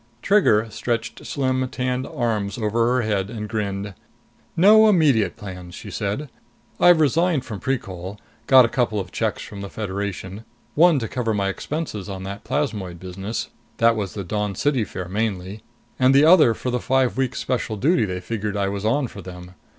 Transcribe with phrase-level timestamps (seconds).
[0.23, 3.93] Trigger stretched slim tanned arms over her head and grinned.
[4.57, 6.27] "No immediate plans!" she said.
[6.79, 8.17] "I've resigned from Precol.
[8.47, 10.43] Got a couple of checks from the Federation.
[10.73, 15.07] One to cover my expenses on that plasmoid business that was the Dawn City fare
[15.07, 15.61] mainly
[15.99, 19.21] and the other for the five weeks special duty they figured I was on for
[19.21, 19.53] them.